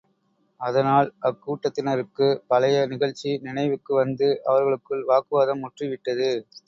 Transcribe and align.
அதனால் 0.61 1.09
அக்கூட்டத்தினருக்குப் 1.21 2.41
பழைய 2.47 2.79
நிகழ்ச்சி 2.87 3.37
நினைவுக்கு 3.41 3.93
வந்து, 3.95 4.29
அவர்களுக்குள் 4.45 5.07
வாக்குவாதம் 5.07 5.63
முற்றி 5.65 5.87
விட்டது. 5.87 6.31